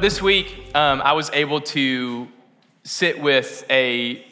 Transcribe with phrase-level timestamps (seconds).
[0.00, 2.28] this week, um, I was able to
[2.84, 4.24] sit with a,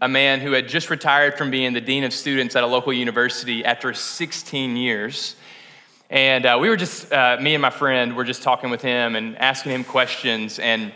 [0.00, 2.92] a man who had just retired from being the dean of students at a local
[2.92, 5.34] university after 16 years.
[6.10, 9.16] And uh, we were just, uh, me and my friend were just talking with him
[9.16, 10.60] and asking him questions.
[10.60, 10.92] And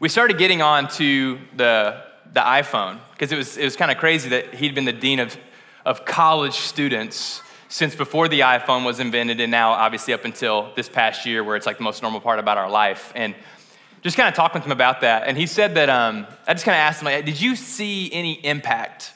[0.00, 2.02] we started getting on to the,
[2.32, 5.20] the iPhone because it was, it was kind of crazy that he'd been the dean
[5.20, 5.36] of,
[5.84, 7.42] of college students
[7.72, 11.56] since before the iPhone was invented, and now obviously up until this past year, where
[11.56, 13.10] it's like the most normal part about our life.
[13.14, 13.34] And
[14.02, 15.26] just kind of talking with him about that.
[15.26, 18.12] And he said that um, I just kind of asked him, like, did you see
[18.12, 19.14] any impact?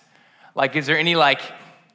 [0.54, 1.42] Like, is there any like,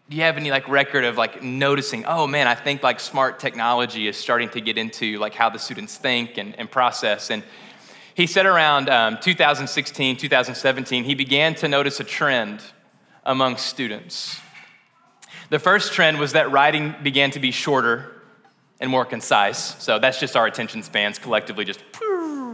[0.08, 2.06] do you have any like record of like noticing?
[2.06, 5.58] Oh man, I think like smart technology is starting to get into like how the
[5.58, 7.32] students think and, and process.
[7.32, 7.42] And
[8.14, 12.62] he said around um, 2016, 2017, he began to notice a trend
[13.26, 14.40] among students
[15.50, 18.22] the first trend was that writing began to be shorter
[18.80, 19.82] and more concise.
[19.84, 21.82] So that's just our attention spans collectively, just,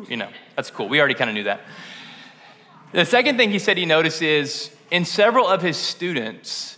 [0.10, 0.90] you know, that's cool.
[0.90, 1.62] We already kind of knew that.
[2.92, 6.78] The second thing he said he noticed is in several of his students,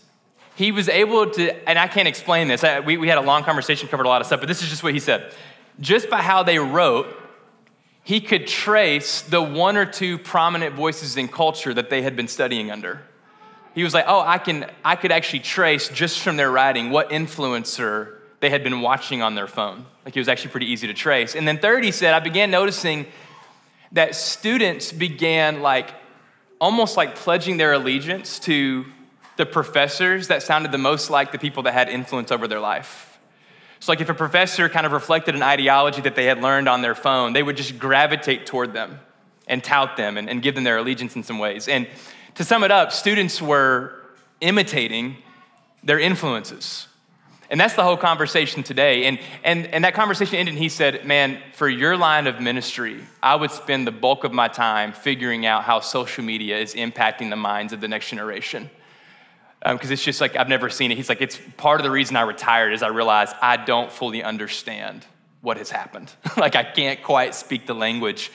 [0.55, 3.43] he was able to, and I can't explain this, I, we, we had a long
[3.43, 5.33] conversation, covered a lot of stuff, but this is just what he said.
[5.79, 7.07] Just by how they wrote,
[8.03, 12.27] he could trace the one or two prominent voices in culture that they had been
[12.27, 13.01] studying under
[13.75, 17.09] he was like, oh, I can I could actually trace just from their writing what
[17.09, 19.85] influencer they had been watching on their phone.
[20.05, 21.35] Like it was actually pretty easy to trace.
[21.35, 23.05] And then third, he said, I began noticing
[23.91, 25.91] that students began like
[26.59, 28.85] almost like pledging their allegiance to
[29.37, 33.17] the professors that sounded the most like the people that had influence over their life.
[33.79, 36.81] So, like if a professor kind of reflected an ideology that they had learned on
[36.81, 38.99] their phone, they would just gravitate toward them
[39.47, 41.69] and tout them and, and give them their allegiance in some ways.
[41.69, 41.87] And
[42.35, 43.95] to sum it up, students were
[44.41, 45.17] imitating
[45.83, 46.87] their influences.
[47.51, 49.05] And that's the whole conversation today.
[49.05, 53.03] And, and, and that conversation ended, and he said, Man, for your line of ministry,
[53.23, 57.31] I would spend the bulk of my time figuring out how social media is impacting
[57.31, 58.69] the minds of the next generation.
[59.61, 60.97] Because um, it's just like, I've never seen it.
[60.97, 64.21] He's like, It's part of the reason I retired is I realized I don't fully
[64.21, 65.03] understand
[65.41, 66.13] what has happened.
[66.37, 68.31] like, I can't quite speak the language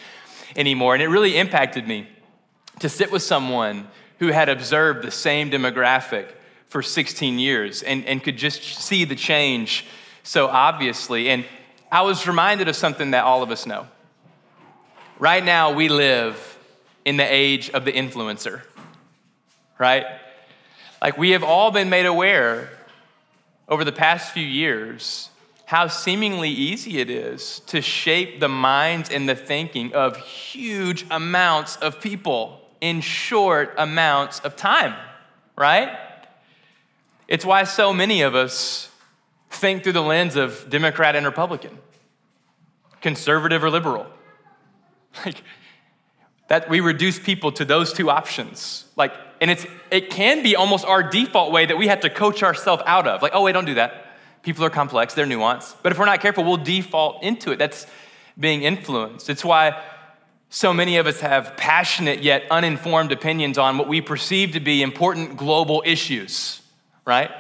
[0.57, 0.95] anymore.
[0.95, 2.09] And it really impacted me
[2.81, 6.29] to sit with someone who had observed the same demographic
[6.69, 9.87] for 16 years and, and could just see the change
[10.25, 11.29] so obviously.
[11.29, 11.45] And
[11.93, 13.87] I was reminded of something that all of us know.
[15.19, 16.59] Right now, we live
[17.05, 18.63] in the age of the influencer,
[19.79, 20.05] right?
[21.01, 22.71] Like, we have all been made aware
[23.69, 25.29] over the past few years
[25.67, 31.77] how seemingly easy it is to shape the minds and the thinking of huge amounts
[31.77, 34.95] of people in short amounts of time,
[35.57, 35.97] right?
[37.27, 38.91] It's why so many of us
[39.49, 41.79] think through the lens of Democrat and Republican,
[43.01, 44.07] conservative or liberal.
[45.25, 45.43] Like,
[46.49, 48.85] that we reduce people to those two options.
[48.97, 52.43] Like, and it's it can be almost our default way that we have to coach
[52.43, 53.23] ourselves out of.
[53.23, 54.17] Like, oh wait, don't do that.
[54.43, 55.77] People are complex, they're nuanced.
[55.83, 57.59] But if we're not careful, we'll default into it.
[57.61, 57.87] That's
[58.39, 59.31] being influenced.
[59.31, 59.81] It's why
[60.51, 64.83] so many of us have passionate yet uninformed opinions on what we perceive to be
[64.83, 66.63] important global issues,
[67.05, 67.31] right?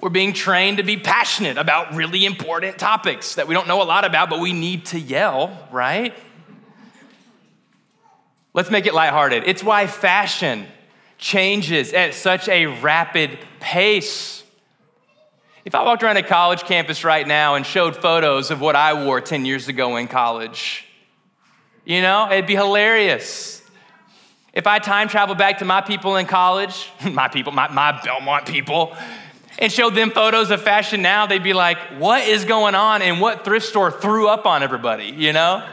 [0.00, 3.84] We're being trained to be passionate about really important topics that we don't know a
[3.84, 6.14] lot about, but we need to yell, right?
[8.52, 9.44] Let's make it lighthearted.
[9.46, 10.66] It's why fashion
[11.18, 14.42] changes at such a rapid pace.
[15.64, 19.04] If I walked around a college campus right now and showed photos of what I
[19.04, 20.86] wore 10 years ago in college,
[21.84, 23.62] you know, it'd be hilarious.
[24.52, 28.46] If I time travel back to my people in college, my people, my, my Belmont
[28.46, 28.96] people,
[29.58, 33.20] and showed them photos of fashion now, they'd be like, what is going on and
[33.20, 35.64] what thrift store threw up on everybody, you know?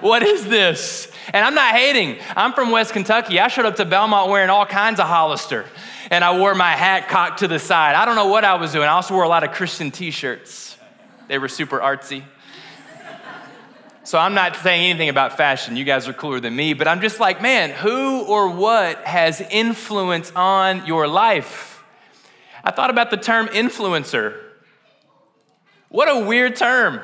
[0.00, 1.10] what is this?
[1.32, 2.18] And I'm not hating.
[2.36, 3.38] I'm from West Kentucky.
[3.40, 5.66] I showed up to Belmont wearing all kinds of Hollister,
[6.10, 7.94] and I wore my hat cocked to the side.
[7.94, 8.84] I don't know what I was doing.
[8.84, 10.76] I also wore a lot of Christian t shirts,
[11.28, 12.22] they were super artsy.
[14.08, 15.76] So I'm not saying anything about fashion.
[15.76, 19.42] You guys are cooler than me, but I'm just like, man, who or what has
[19.50, 21.84] influence on your life?
[22.64, 24.40] I thought about the term influencer.
[25.90, 27.02] What a weird term.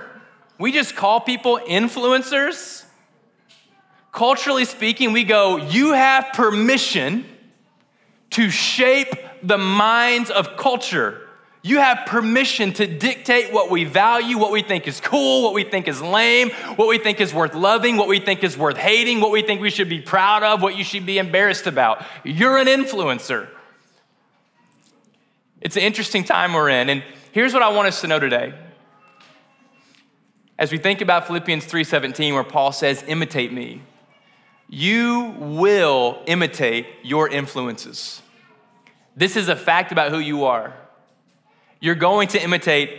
[0.59, 2.87] We just call people influencers.
[4.11, 7.27] Culturally speaking, we go, you have permission
[8.31, 9.13] to shape
[9.43, 11.24] the minds of culture.
[11.67, 15.65] You have permission to dictate what we value, what we think is cool, what we
[15.65, 19.23] think is lame, what we think is worth loving, what we think is worth hating,
[19.23, 22.05] what we think we should be proud of, what you should be embarrassed about.
[22.23, 23.49] You're an influencer.
[25.63, 26.91] It's an interesting time we're in.
[26.91, 27.03] And
[27.33, 28.53] here's what I want us to know today
[30.59, 33.81] as we think about Philippians 3:17 where Paul says imitate me
[34.69, 38.23] you will imitate your influences
[39.17, 40.75] this is a fact about who you are
[41.85, 42.99] you're going to imitate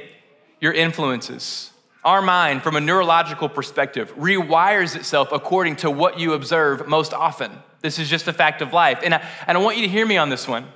[0.62, 1.72] your influences.
[2.04, 7.52] Our mind from a neurological perspective rewires itself according to what you observe most often.
[7.82, 9.00] This is just a fact of life.
[9.04, 10.68] And I, and I want you to hear me on this one.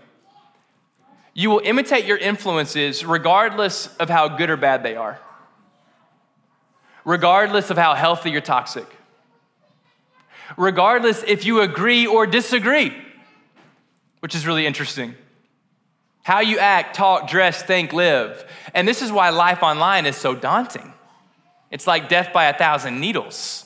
[1.35, 5.19] You will imitate your influences regardless of how good or bad they are.
[7.06, 8.88] Regardless of how healthy or toxic,
[10.57, 12.91] regardless if you agree or disagree,
[14.21, 15.13] which is really interesting.
[16.24, 18.45] How you act, talk, dress, think, live.
[18.74, 20.94] And this is why life online is so daunting.
[21.71, 23.66] It's like death by a thousand needles.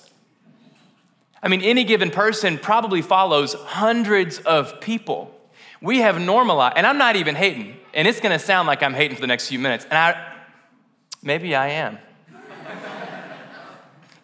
[1.42, 5.34] I mean, any given person probably follows hundreds of people.
[5.82, 9.16] We have normalized, and I'm not even hating, and it's gonna sound like I'm hating
[9.16, 10.34] for the next few minutes, and I,
[11.22, 12.00] maybe I am.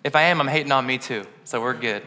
[0.01, 2.03] If I am, I'm hating on me too, so we're good.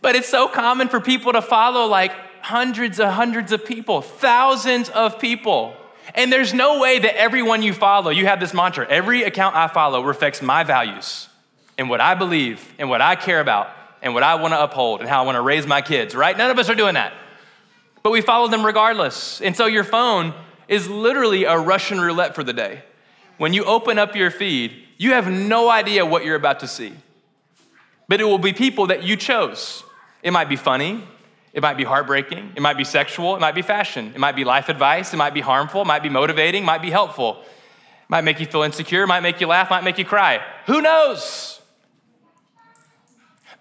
[0.00, 2.12] But it's so common for people to follow like
[2.46, 5.74] hundreds and hundreds of people, thousands of people.
[6.14, 9.66] And there's no way that everyone you follow, you have this mantra every account I
[9.66, 11.28] follow reflects my values
[11.76, 13.70] and what I believe and what I care about
[14.00, 16.38] and what I want to uphold and how I want to raise my kids, right?
[16.38, 17.12] None of us are doing that.
[18.04, 19.40] But we follow them regardless.
[19.40, 20.32] And so your phone
[20.68, 22.84] is literally a Russian roulette for the day.
[23.38, 26.92] When you open up your feed, you have no idea what you're about to see.
[28.06, 29.82] But it will be people that you chose.
[30.22, 31.02] It might be funny,
[31.56, 34.44] it might be heartbreaking, it might be sexual, it might be fashion, it might be
[34.44, 37.40] life advice, it might be harmful, it might be motivating, it might be helpful.
[37.40, 40.04] It might make you feel insecure, it might make you laugh, it might make you
[40.04, 40.44] cry.
[40.66, 41.62] Who knows?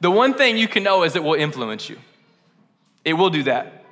[0.02, 1.98] The one thing you can know is it will influence you.
[3.06, 3.86] It will do that.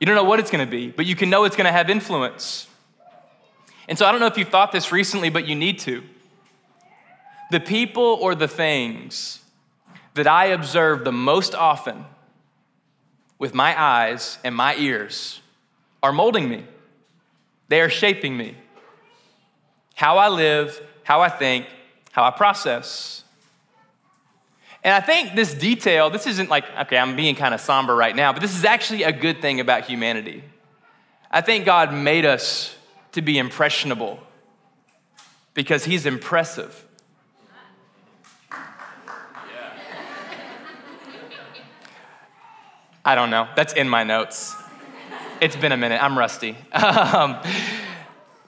[0.00, 1.72] You don't know what it's going to be, but you can know it's going to
[1.72, 2.66] have influence.
[3.88, 6.02] And so I don't know if you've thought this recently, but you need to.
[7.52, 9.38] The people or the things
[10.14, 12.04] that I observe the most often
[13.38, 15.40] with my eyes and my ears
[16.02, 16.64] are molding me.
[17.68, 18.56] They are shaping me.
[19.94, 21.66] How I live, how I think,
[22.12, 23.24] how I process.
[24.82, 28.14] And I think this detail, this isn't like, okay, I'm being kind of somber right
[28.14, 30.44] now, but this is actually a good thing about humanity.
[31.30, 32.74] I think God made us
[33.12, 34.20] to be impressionable
[35.52, 36.84] because He's impressive.
[43.04, 43.48] I don't know.
[43.56, 44.54] That's in my notes.
[45.40, 46.02] It's been a minute.
[46.02, 46.56] I'm rusty.
[46.74, 47.38] Um,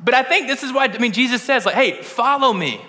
[0.03, 2.81] but I think this is why, I mean, Jesus says, like, hey, follow me.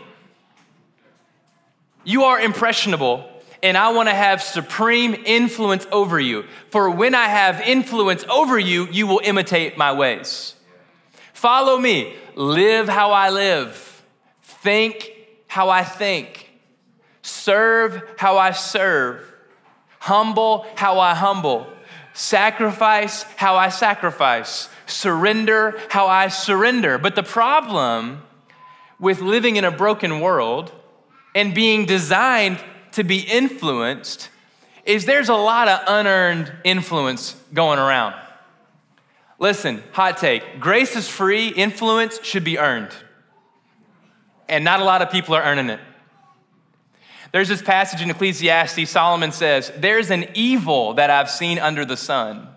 [2.05, 3.29] You are impressionable,
[3.61, 6.45] and I want to have supreme influence over you.
[6.69, 10.55] For when I have influence over you, you will imitate my ways.
[11.33, 12.15] Follow me.
[12.35, 14.03] Live how I live.
[14.41, 15.11] Think
[15.47, 16.49] how I think.
[17.23, 19.30] Serve how I serve
[20.01, 21.67] humble how I humble,
[22.13, 26.97] sacrifice how I sacrifice, surrender how I surrender.
[26.97, 28.23] But the problem
[28.99, 30.71] with living in a broken world
[31.35, 32.59] and being designed
[32.93, 34.29] to be influenced
[34.85, 38.15] is there's a lot of unearned influence going around.
[39.37, 42.89] Listen, hot take grace is free, influence should be earned.
[44.49, 45.79] And not a lot of people are earning it.
[47.31, 51.97] There's this passage in Ecclesiastes, Solomon says, There's an evil that I've seen under the
[51.97, 52.47] sun.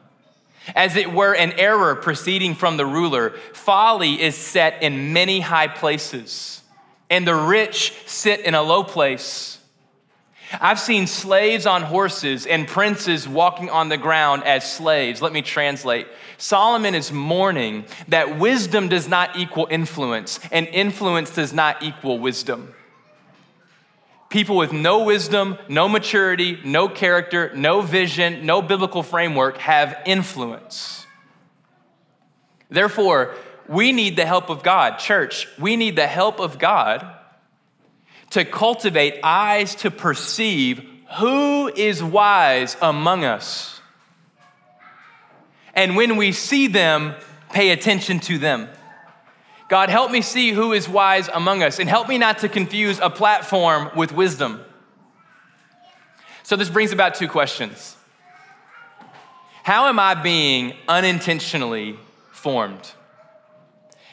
[0.75, 5.69] As it were an error proceeding from the ruler, folly is set in many high
[5.69, 6.63] places,
[7.11, 9.59] and the rich sit in a low place.
[10.61, 15.21] I've seen slaves on horses and princes walking on the ground as slaves.
[15.21, 16.07] Let me translate.
[16.39, 22.75] Solomon is mourning that wisdom does not equal influence, and influence does not equal wisdom.
[24.35, 31.07] People with no wisdom, no maturity, no character, no vision, no biblical framework have influence.
[32.69, 33.37] Therefore,
[33.69, 34.99] we need the help of God.
[34.99, 37.07] Church, we need the help of God
[38.31, 40.85] to cultivate eyes to perceive
[41.21, 43.81] who is wise among us.
[45.75, 47.15] And when we see them,
[47.53, 48.69] pay attention to them.
[49.69, 53.01] God, help me see who is wise among us and help me not to confuse
[53.01, 54.61] a platform with wisdom.
[56.43, 57.97] So, this brings about two questions
[59.63, 61.99] How am I being unintentionally
[62.33, 62.93] formed?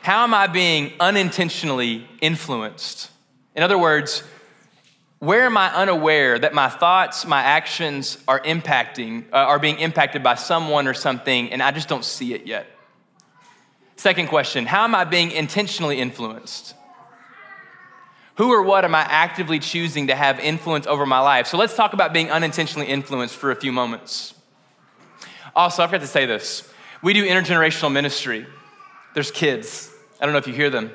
[0.02, 3.12] How am I being unintentionally influenced?
[3.56, 4.24] In other words,
[5.20, 10.24] where am I unaware that my thoughts, my actions are impacting, uh, are being impacted
[10.24, 12.66] by someone or something, and I just don't see it yet?
[14.02, 16.74] Second question How am I being intentionally influenced?
[18.38, 21.46] Who or what am I actively choosing to have influence over my life?
[21.46, 24.34] So let's talk about being unintentionally influenced for a few moments.
[25.56, 26.68] Also, I forgot to say this.
[27.04, 28.48] We do intergenerational ministry.
[29.14, 29.94] There's kids.
[30.20, 30.90] I don't know if you hear them.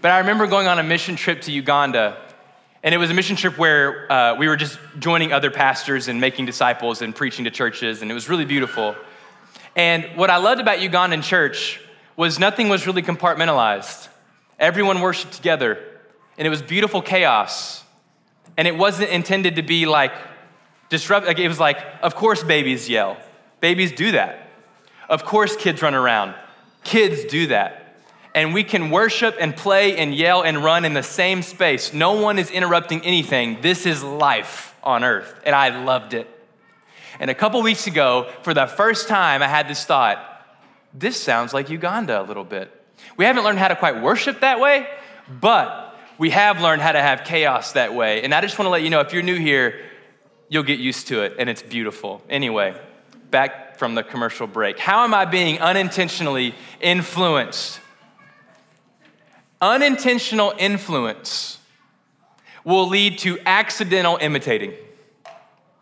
[0.00, 2.16] But I remember going on a mission trip to Uganda,
[2.82, 6.18] and it was a mission trip where uh, we were just joining other pastors and
[6.18, 8.96] making disciples and preaching to churches, and it was really beautiful.
[9.76, 11.78] And what I loved about Ugandan church
[12.16, 14.08] was nothing was really compartmentalized.
[14.58, 15.78] Everyone worshiped together,
[16.38, 17.84] and it was beautiful chaos.
[18.56, 20.12] And it wasn't intended to be like
[20.88, 21.26] disrupt.
[21.26, 23.16] Like it was like, of course, babies yell.
[23.60, 24.50] Babies do that.
[25.08, 26.34] Of course, kids run around.
[26.84, 27.96] Kids do that.
[28.34, 31.92] And we can worship and play and yell and run in the same space.
[31.92, 33.60] No one is interrupting anything.
[33.60, 35.40] This is life on earth.
[35.44, 36.28] And I loved it.
[37.20, 40.31] And a couple weeks ago, for the first time, I had this thought
[40.94, 42.70] this sounds like Uganda a little bit.
[43.16, 44.86] We haven't learned how to quite worship that way,
[45.40, 48.22] but we have learned how to have chaos that way.
[48.22, 49.80] And I just want to let you know if you're new here,
[50.48, 52.22] you'll get used to it, and it's beautiful.
[52.28, 52.78] Anyway,
[53.30, 54.78] back from the commercial break.
[54.78, 57.80] How am I being unintentionally influenced?
[59.60, 61.58] Unintentional influence
[62.64, 64.74] will lead to accidental imitating.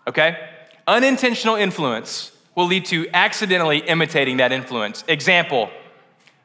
[0.07, 0.39] Okay?
[0.87, 5.05] Unintentional influence will lead to accidentally imitating that influence.
[5.09, 5.71] Example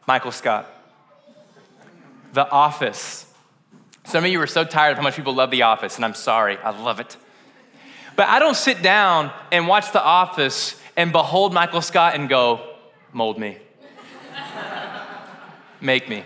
[0.08, 0.70] Michael Scott.
[2.34, 3.26] The Office.
[4.04, 6.14] Some of you are so tired of how much people love The Office, and I'm
[6.14, 7.18] sorry, I love it.
[8.16, 12.76] But I don't sit down and watch The Office and behold Michael Scott and go,
[13.12, 13.58] mold me,
[15.82, 16.24] make me,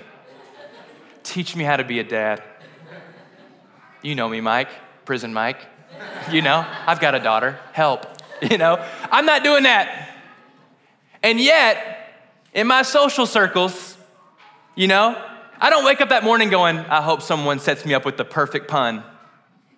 [1.24, 2.44] teach me how to be a dad.
[4.02, 4.70] You know me, Mike,
[5.06, 5.66] prison Mike.
[6.32, 8.06] You know, I've got a daughter, help.
[8.50, 10.10] You know, I'm not doing that.
[11.22, 12.14] And yet,
[12.54, 13.98] in my social circles,
[14.76, 15.22] you know,
[15.60, 18.24] I don't wake up that morning going, I hope someone sets me up with the
[18.24, 19.04] perfect pun.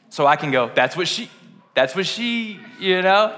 [0.09, 1.29] So I can go, that's what she,
[1.73, 3.35] that's what she, you know?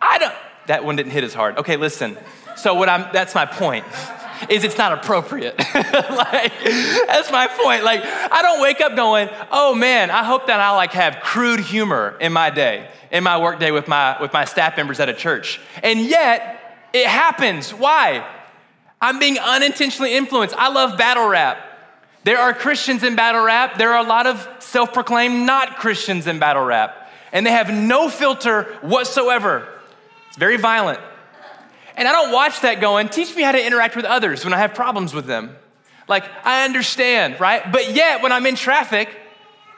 [0.00, 0.34] I don't,
[0.66, 1.58] that one didn't hit as hard.
[1.58, 2.16] Okay, listen.
[2.56, 3.84] So what I'm, that's my point
[4.48, 5.58] is it's not appropriate.
[5.74, 6.52] like,
[7.06, 7.84] that's my point.
[7.84, 11.60] Like, I don't wake up going, oh man, I hope that I like have crude
[11.60, 15.08] humor in my day, in my work day with my, with my staff members at
[15.08, 15.60] a church.
[15.82, 16.58] And yet,
[16.92, 17.72] it happens.
[17.72, 18.26] Why?
[19.00, 20.54] I'm being unintentionally influenced.
[20.56, 21.64] I love battle rap.
[22.24, 23.78] There are Christians in battle rap.
[23.78, 27.10] There are a lot of self proclaimed not Christians in battle rap.
[27.32, 29.68] And they have no filter whatsoever.
[30.28, 31.00] It's very violent.
[31.98, 34.58] And I don't watch that going, teach me how to interact with others when I
[34.58, 35.56] have problems with them.
[36.06, 37.70] Like, I understand, right?
[37.72, 39.08] But yet, when I'm in traffic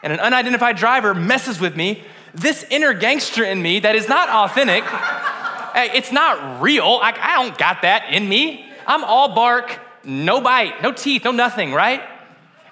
[0.03, 4.29] and an unidentified driver messes with me, this inner gangster in me that is not
[4.29, 4.85] authentic,
[5.97, 7.01] it's not real.
[7.03, 8.67] I, I don't got that in me.
[8.87, 12.03] I'm all bark, no bite, no teeth, no nothing, right?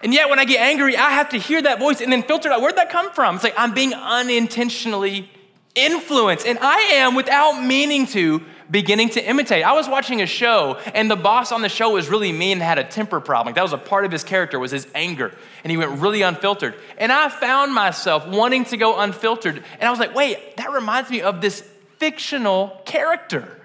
[0.02, 2.50] And yet, when I get angry, I have to hear that voice and then filter
[2.50, 3.36] out where'd that come from?
[3.36, 5.30] It's like I'm being unintentionally
[5.74, 9.64] influenced, and I am, without meaning to, beginning to imitate.
[9.64, 12.62] I was watching a show, and the boss on the show was really mean and
[12.62, 13.54] had a temper problem.
[13.54, 15.34] That was a part of his character was his anger,
[15.64, 16.74] and he went really unfiltered.
[16.98, 21.10] And I found myself wanting to go unfiltered, and I was like, wait, that reminds
[21.10, 21.60] me of this
[21.98, 23.60] fictional character.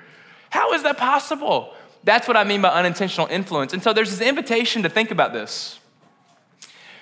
[0.50, 1.74] How is that possible?
[2.04, 3.74] That's what I mean by unintentional influence.
[3.74, 5.80] And so there's this invitation to think about this.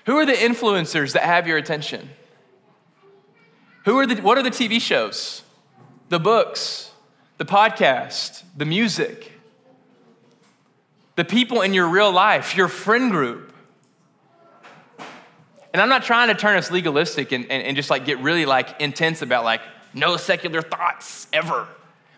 [0.06, 2.10] Who are the influencers that have your attention?
[3.86, 5.44] Who are the, what are the TV shows,
[6.10, 6.91] the books,
[7.42, 9.32] the podcast, the music,
[11.16, 13.52] the people in your real life, your friend group?
[15.74, 18.46] And I'm not trying to turn us legalistic and, and, and just like get really
[18.46, 21.68] like intense about like no secular thoughts ever.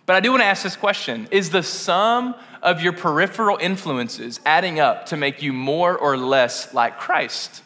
[0.05, 4.41] But I do want to ask this question Is the sum of your peripheral influences
[4.45, 7.63] adding up to make you more or less like Christ?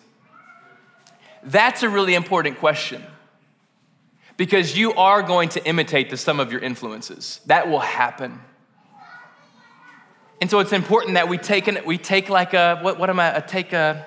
[1.41, 3.03] That's a really important question
[4.37, 7.41] because you are going to imitate the sum of your influences.
[7.47, 8.39] That will happen.
[10.39, 13.19] And so it's important that we take, an, we take like a, what, what am
[13.19, 14.05] I, a, take a,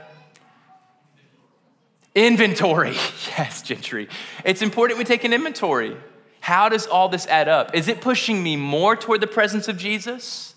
[2.15, 2.93] inventory.
[3.39, 4.09] yes, Gentry.
[4.45, 5.97] It's important we take an inventory.
[6.41, 7.75] How does all this add up?
[7.75, 10.55] Is it pushing me more toward the presence of Jesus?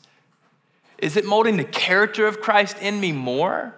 [0.97, 3.75] Is it molding the character of Christ in me more?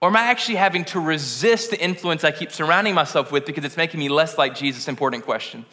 [0.00, 3.64] Or am I actually having to resist the influence I keep surrounding myself with because
[3.64, 4.86] it's making me less like Jesus?
[4.86, 5.66] Important question.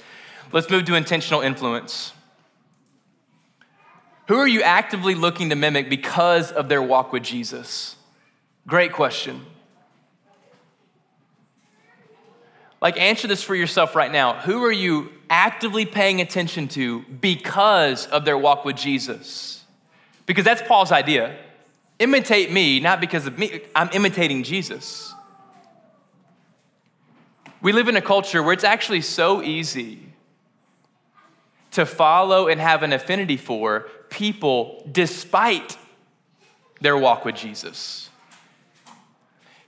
[0.51, 2.11] Let's move to intentional influence.
[4.27, 7.95] Who are you actively looking to mimic because of their walk with Jesus?
[8.65, 9.45] Great question.
[12.81, 14.39] Like, answer this for yourself right now.
[14.41, 19.63] Who are you actively paying attention to because of their walk with Jesus?
[20.25, 21.35] Because that's Paul's idea.
[21.99, 23.61] Imitate me, not because of me.
[23.75, 25.13] I'm imitating Jesus.
[27.61, 29.99] We live in a culture where it's actually so easy
[31.71, 35.77] to follow and have an affinity for people despite
[36.81, 38.09] their walk with Jesus.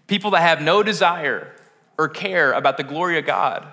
[0.07, 1.53] People that have no desire
[1.97, 3.65] or care about the glory of God.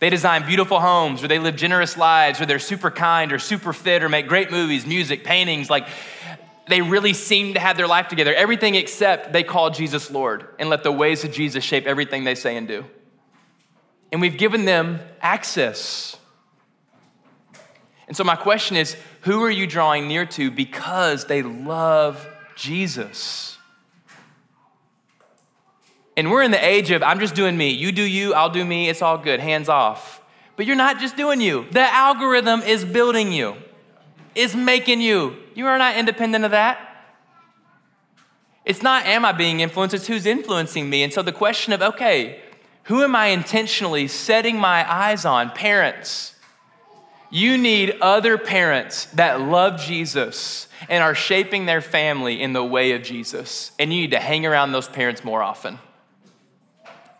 [0.00, 3.72] They design beautiful homes, or they live generous lives, or they're super kind, or super
[3.72, 5.68] fit, or make great movies, music, paintings.
[5.68, 5.88] Like,
[6.68, 8.34] they really seem to have their life together.
[8.34, 12.34] Everything except they call Jesus Lord and let the ways of Jesus shape everything they
[12.34, 12.84] say and do.
[14.12, 16.16] And we've given them access.
[18.06, 23.58] And so, my question is who are you drawing near to because they love Jesus?
[26.16, 27.70] And we're in the age of I'm just doing me.
[27.70, 30.20] You do you, I'll do me, it's all good, hands off.
[30.56, 31.66] But you're not just doing you.
[31.70, 33.56] The algorithm is building you,
[34.38, 35.36] is making you.
[35.54, 36.78] You are not independent of that.
[38.64, 41.02] It's not am I being influenced, it's who's influencing me.
[41.02, 42.40] And so the question of, okay,
[42.84, 45.50] who am I intentionally setting my eyes on?
[45.50, 46.34] Parents.
[47.30, 52.92] You need other parents that love Jesus and are shaping their family in the way
[52.92, 53.72] of Jesus.
[53.78, 55.78] And you need to hang around those parents more often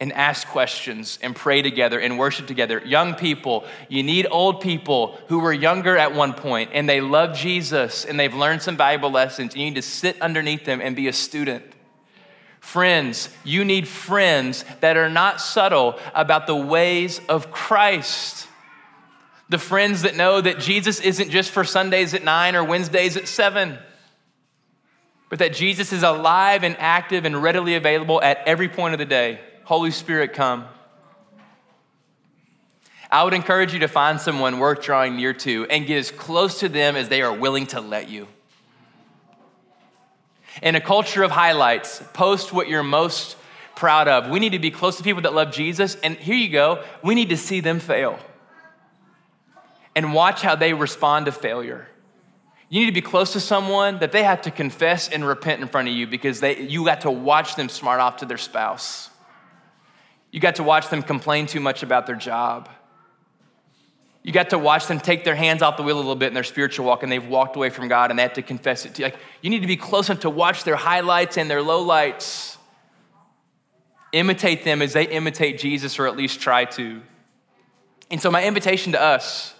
[0.00, 2.80] and ask questions and pray together and worship together.
[2.84, 7.36] Young people, you need old people who were younger at one point and they love
[7.36, 9.56] Jesus and they've learned some valuable lessons.
[9.56, 11.64] You need to sit underneath them and be a student.
[12.60, 18.46] Friends, you need friends that are not subtle about the ways of Christ.
[19.48, 23.26] The friends that know that Jesus isn't just for Sundays at nine or Wednesdays at
[23.26, 23.78] seven,
[25.30, 29.06] but that Jesus is alive and active and readily available at every point of the
[29.06, 29.40] day.
[29.68, 30.64] Holy Spirit, come.
[33.10, 36.60] I would encourage you to find someone worth drawing near to and get as close
[36.60, 38.28] to them as they are willing to let you.
[40.62, 43.36] In a culture of highlights, post what you're most
[43.76, 44.30] proud of.
[44.30, 47.14] We need to be close to people that love Jesus, and here you go, we
[47.14, 48.18] need to see them fail
[49.94, 51.86] and watch how they respond to failure.
[52.70, 55.68] You need to be close to someone that they have to confess and repent in
[55.68, 59.07] front of you because they, you got to watch them smart off to their spouse.
[60.30, 62.68] You got to watch them complain too much about their job.
[64.22, 66.34] You got to watch them take their hands off the wheel a little bit in
[66.34, 68.94] their spiritual walk and they've walked away from God and they have to confess it
[68.94, 69.06] to you.
[69.06, 72.56] Like, you need to be close enough to watch their highlights and their lowlights.
[74.12, 77.02] Imitate them as they imitate Jesus, or at least try to.
[78.10, 79.54] And so, my invitation to us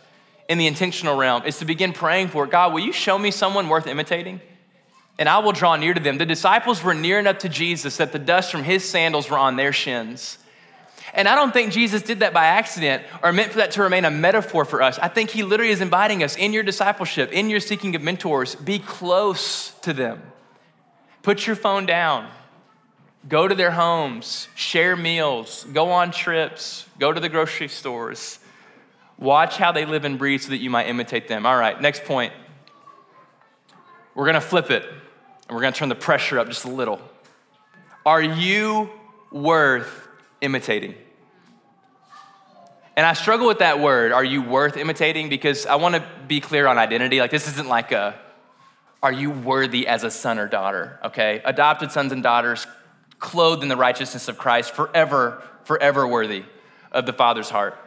[0.48, 3.68] in the intentional realm is to begin praying for God, will you show me someone
[3.68, 4.40] worth imitating?
[5.18, 6.16] And I will draw near to them.
[6.16, 9.56] The disciples were near enough to Jesus that the dust from his sandals were on
[9.56, 10.38] their shins.
[11.18, 14.04] And I don't think Jesus did that by accident or meant for that to remain
[14.04, 15.00] a metaphor for us.
[15.00, 18.54] I think he literally is inviting us in your discipleship, in your seeking of mentors,
[18.54, 20.22] be close to them.
[21.22, 22.30] Put your phone down.
[23.28, 28.38] Go to their homes, share meals, go on trips, go to the grocery stores.
[29.18, 31.46] Watch how they live and breathe so that you might imitate them.
[31.46, 32.32] All right, next point.
[34.14, 37.00] We're gonna flip it and we're gonna turn the pressure up just a little.
[38.06, 38.88] Are you
[39.32, 40.08] worth
[40.40, 40.94] imitating.
[42.98, 45.28] And I struggle with that word, are you worth imitating?
[45.28, 47.20] Because I want to be clear on identity.
[47.20, 48.18] Like, this isn't like a,
[49.00, 50.98] are you worthy as a son or daughter?
[51.04, 51.40] Okay?
[51.44, 52.66] Adopted sons and daughters,
[53.20, 56.42] clothed in the righteousness of Christ, forever, forever worthy
[56.90, 57.78] of the Father's heart.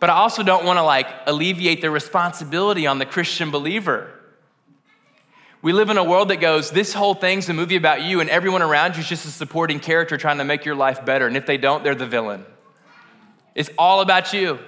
[0.00, 4.18] But I also don't want to like alleviate the responsibility on the Christian believer.
[5.60, 8.30] We live in a world that goes, this whole thing's a movie about you, and
[8.30, 11.26] everyone around you is just a supporting character trying to make your life better.
[11.26, 12.46] And if they don't, they're the villain.
[13.54, 14.58] It's all about you.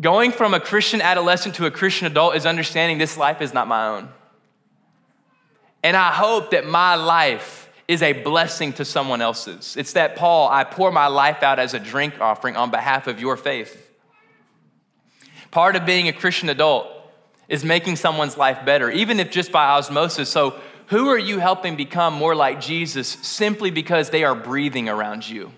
[0.00, 3.66] Going from a Christian adolescent to a Christian adult is understanding this life is not
[3.66, 4.08] my own.
[5.82, 9.76] And I hope that my life is a blessing to someone else's.
[9.76, 13.20] It's that, Paul, I pour my life out as a drink offering on behalf of
[13.20, 13.90] your faith.
[15.50, 16.86] Part of being a Christian adult
[17.48, 20.28] is making someone's life better, even if just by osmosis.
[20.28, 25.28] So, who are you helping become more like Jesus simply because they are breathing around
[25.28, 25.52] you?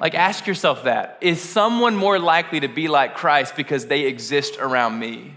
[0.00, 1.18] Like, ask yourself that.
[1.20, 5.34] Is someone more likely to be like Christ because they exist around me?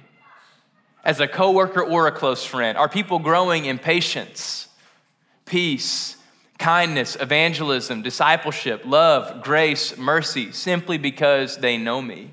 [1.04, 2.78] As a coworker or a close friend?
[2.78, 4.68] Are people growing in patience,
[5.46, 6.18] peace,
[6.60, 12.32] kindness, evangelism, discipleship, love, grace, mercy, simply because they know me?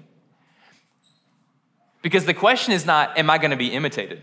[2.02, 4.22] Because the question is not, am I going to be imitated?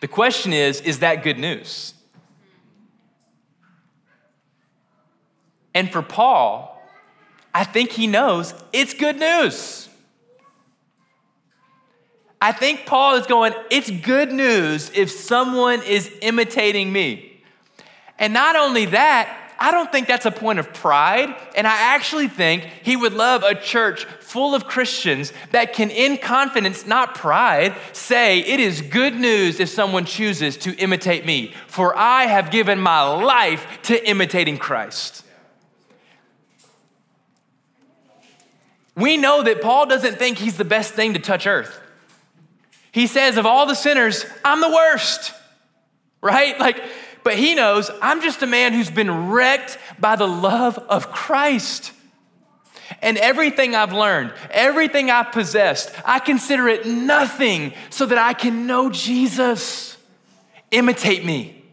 [0.00, 1.94] The question is, is that good news?
[5.74, 6.82] And for Paul,
[7.54, 9.88] I think he knows it's good news.
[12.40, 17.40] I think Paul is going, it's good news if someone is imitating me.
[18.18, 21.36] And not only that, I don't think that's a point of pride.
[21.54, 26.18] And I actually think he would love a church full of Christians that can, in
[26.18, 31.96] confidence, not pride, say, It is good news if someone chooses to imitate me, for
[31.96, 35.21] I have given my life to imitating Christ.
[38.94, 41.80] We know that Paul doesn't think he's the best thing to touch earth.
[42.92, 45.32] He says, Of all the sinners, I'm the worst,
[46.20, 46.58] right?
[46.58, 46.82] Like,
[47.24, 51.92] but he knows I'm just a man who's been wrecked by the love of Christ.
[53.00, 58.66] And everything I've learned, everything I've possessed, I consider it nothing so that I can
[58.66, 59.96] know Jesus.
[60.70, 61.64] Imitate me.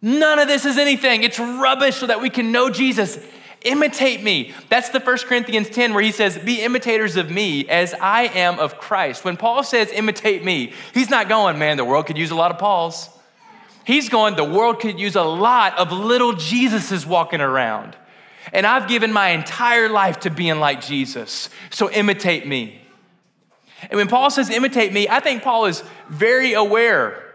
[0.00, 1.22] None of this is anything.
[1.22, 3.18] It's rubbish so that we can know Jesus.
[3.64, 4.52] Imitate me.
[4.68, 8.58] That's the 1 Corinthians 10 where he says, Be imitators of me as I am
[8.58, 9.24] of Christ.
[9.24, 12.50] When Paul says, Imitate me, he's not going, Man, the world could use a lot
[12.50, 13.08] of Pauls.
[13.84, 17.96] He's going, The world could use a lot of little Jesuses walking around.
[18.52, 21.48] And I've given my entire life to being like Jesus.
[21.70, 22.80] So imitate me.
[23.90, 27.31] And when Paul says imitate me, I think Paul is very aware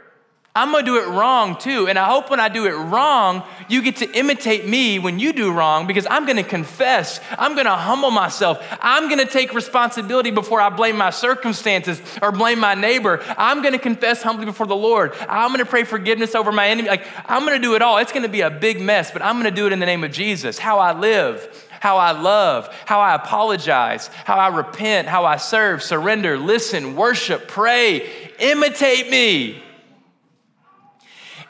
[0.58, 1.88] I'm gonna do it wrong too.
[1.88, 5.32] And I hope when I do it wrong, you get to imitate me when you
[5.32, 7.20] do wrong because I'm gonna confess.
[7.38, 8.58] I'm gonna humble myself.
[8.82, 13.24] I'm gonna take responsibility before I blame my circumstances or blame my neighbor.
[13.38, 15.14] I'm gonna confess humbly before the Lord.
[15.30, 16.90] I'm gonna pray forgiveness over my enemy.
[16.90, 18.00] Like, I'm gonna do it all.
[18.00, 20.12] It's gonna be a big mess, but I'm gonna do it in the name of
[20.12, 20.58] Jesus.
[20.58, 25.84] How I live, how I love, how I apologize, how I repent, how I serve,
[25.84, 28.10] surrender, listen, worship, pray.
[28.40, 29.64] Imitate me.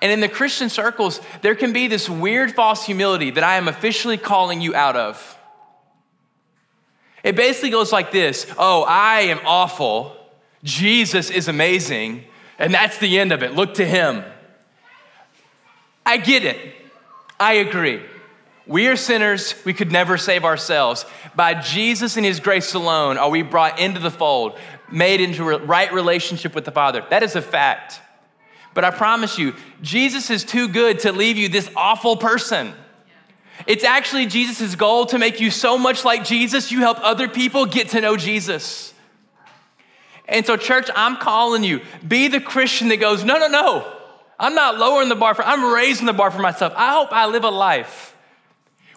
[0.02, 3.68] And in the Christian circles, there can be this weird false humility that I am
[3.68, 5.38] officially calling you out of.
[7.24, 10.16] It basically goes like this Oh, I am awful.
[10.64, 12.24] Jesus is amazing.
[12.60, 13.54] And that's the end of it.
[13.54, 14.24] Look to him.
[16.06, 16.58] I get it.
[17.40, 18.02] I agree.
[18.66, 19.56] We are sinners.
[19.64, 21.06] We could never save ourselves.
[21.36, 24.58] By Jesus and his grace alone are we brought into the fold,
[24.92, 27.06] made into right relationship with the Father.
[27.10, 28.02] That is a fact.
[28.78, 32.76] But I promise you, Jesus is too good to leave you this awful person.
[33.66, 37.66] It's actually Jesus' goal to make you so much like Jesus, you help other people
[37.66, 38.94] get to know Jesus.
[40.28, 43.92] And so, church, I'm calling you be the Christian that goes, no, no, no.
[44.40, 46.72] I'm not lowering the bar for, I'm raising the bar for myself.
[46.76, 48.16] I hope I live a life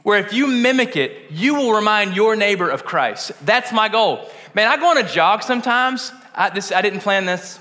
[0.03, 3.33] where if you mimic it, you will remind your neighbor of Christ.
[3.47, 4.29] That's my goal.
[4.53, 6.13] Man, I go on a jog sometimes.
[6.35, 7.59] I, this, I didn't plan this.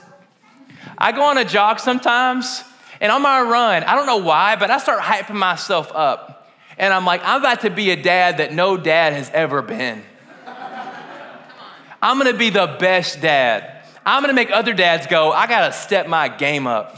[1.00, 2.64] I go on a jog sometimes,
[3.00, 6.48] and on my run, I don't know why, but I start hyping myself up.
[6.78, 10.04] And I'm like, I'm about to be a dad that no dad has ever been.
[12.02, 13.84] I'm gonna be the best dad.
[14.06, 16.98] I'm gonna make other dads go, I gotta step my game up.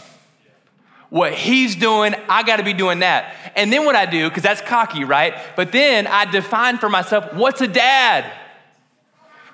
[1.10, 3.36] What he's doing, I gotta be doing that.
[3.56, 5.36] And then what I do, because that's cocky, right?
[5.56, 8.32] But then I define for myself what's a dad?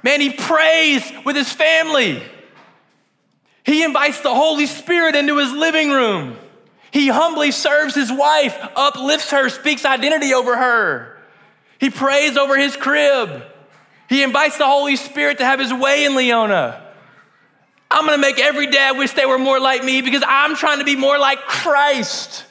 [0.04, 2.22] Man, he prays with his family.
[3.68, 6.38] He invites the Holy Spirit into his living room.
[6.90, 11.18] He humbly serves his wife, uplifts her, speaks identity over her.
[11.78, 13.44] He prays over his crib.
[14.08, 16.82] He invites the Holy Spirit to have his way in Leona.
[17.92, 20.86] I'm gonna make every dad wish they were more like me because I'm trying to
[20.86, 22.46] be more like Christ.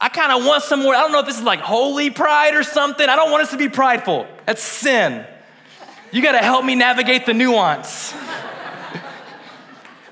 [0.00, 0.94] I kind of want some more.
[0.94, 3.06] I don't know if this is like holy pride or something.
[3.06, 4.26] I don't want us to be prideful.
[4.46, 5.26] That's sin.
[6.12, 8.14] You gotta help me navigate the nuance.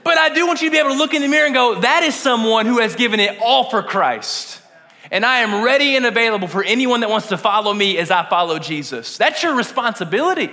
[0.05, 1.81] But I do want you to be able to look in the mirror and go,
[1.81, 4.61] that is someone who has given it all for Christ.
[5.11, 8.29] And I am ready and available for anyone that wants to follow me as I
[8.29, 9.19] follow Jesus.
[9.19, 10.51] That's your responsibility.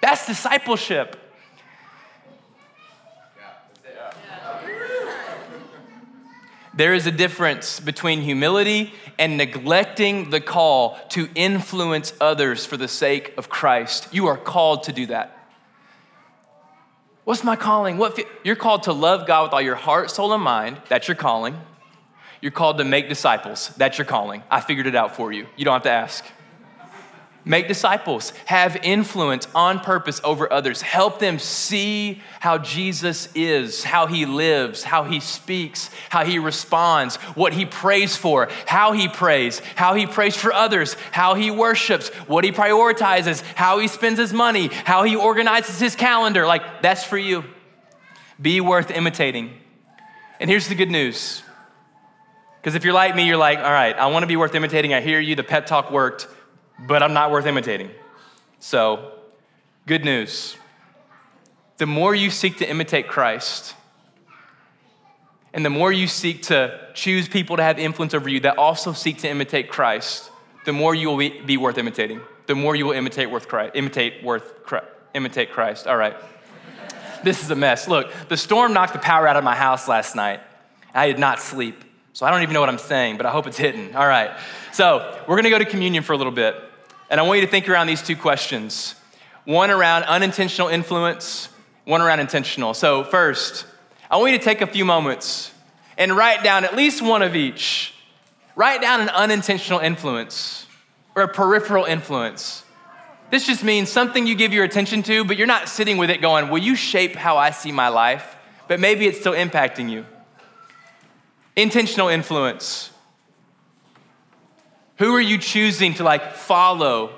[0.00, 1.16] That's discipleship.
[6.74, 12.86] There is a difference between humility and neglecting the call to influence others for the
[12.86, 14.08] sake of Christ.
[14.12, 15.37] You are called to do that.
[17.28, 17.98] What's my calling?
[17.98, 20.80] What you're called to love God with all your heart, soul, and mind.
[20.88, 21.60] That's your calling.
[22.40, 23.68] You're called to make disciples.
[23.76, 24.42] That's your calling.
[24.50, 25.46] I figured it out for you.
[25.54, 26.24] You don't have to ask.
[27.44, 30.82] Make disciples, have influence on purpose over others.
[30.82, 37.16] Help them see how Jesus is, how he lives, how he speaks, how he responds,
[37.36, 42.08] what he prays for, how he prays, how he prays for others, how he worships,
[42.26, 46.46] what he prioritizes, how he spends his money, how he organizes his calendar.
[46.46, 47.44] Like, that's for you.
[48.40, 49.56] Be worth imitating.
[50.38, 51.42] And here's the good news.
[52.60, 54.92] Because if you're like me, you're like, all right, I want to be worth imitating.
[54.92, 55.34] I hear you.
[55.34, 56.28] The pep talk worked
[56.78, 57.90] but I'm not worth imitating.
[58.60, 59.12] So,
[59.86, 60.56] good news.
[61.78, 63.74] The more you seek to imitate Christ,
[65.52, 68.92] and the more you seek to choose people to have influence over you that also
[68.92, 70.30] seek to imitate Christ,
[70.64, 72.20] the more you will be, worth imitating.
[72.46, 74.52] The more you will imitate worth Christ, imitate worth
[75.14, 75.86] imitate Christ.
[75.86, 76.16] All right.
[77.24, 77.88] this is a mess.
[77.88, 80.40] Look, the storm knocked the power out of my house last night.
[80.94, 81.84] I did not sleep.
[82.12, 83.94] So I don't even know what I'm saying, but I hope it's hidden.
[83.94, 84.36] All right.
[84.72, 86.56] So we're going to go to communion for a little bit.
[87.10, 88.94] And I want you to think around these two questions
[89.44, 91.48] one around unintentional influence,
[91.84, 92.74] one around intentional.
[92.74, 93.64] So, first,
[94.10, 95.52] I want you to take a few moments
[95.96, 97.94] and write down at least one of each.
[98.56, 100.66] Write down an unintentional influence
[101.14, 102.64] or a peripheral influence.
[103.30, 106.20] This just means something you give your attention to, but you're not sitting with it
[106.20, 108.36] going, Will you shape how I see my life?
[108.68, 110.04] But maybe it's still impacting you.
[111.56, 112.90] Intentional influence.
[114.98, 117.12] Who are you choosing to like follow?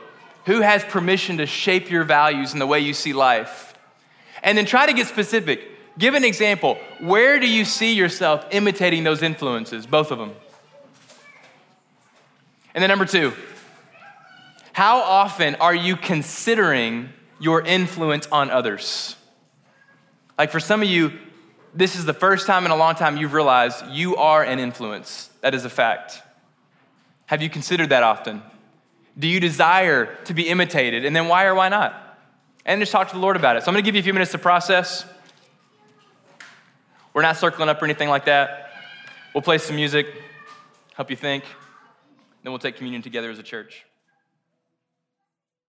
[0.46, 3.74] Who has permission to shape your values and the way you see life?
[4.42, 5.62] And then try to get specific.
[5.98, 6.78] Give an example.
[7.00, 9.86] Where do you see yourself imitating those influences?
[9.86, 10.32] Both of them.
[12.74, 13.32] And then number two,
[14.72, 19.16] how often are you considering your influence on others?
[20.38, 21.12] Like for some of you,
[21.74, 25.30] this is the first time in a long time you've realized you are an influence.
[25.40, 26.22] That is a fact.
[27.30, 28.42] Have you considered that often?
[29.16, 31.04] Do you desire to be imitated?
[31.04, 32.18] And then why or why not?
[32.66, 33.62] And just talk to the Lord about it.
[33.62, 35.04] So I'm going to give you a few minutes to process.
[37.14, 38.72] We're not circling up or anything like that.
[39.32, 40.08] We'll play some music,
[40.96, 41.44] help you think,
[42.42, 43.86] then we'll take communion together as a church.